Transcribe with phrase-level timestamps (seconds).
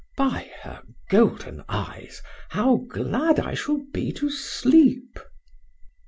[0.17, 0.81] By her
[1.11, 5.19] golden eyes, how glad I shall be to sleep."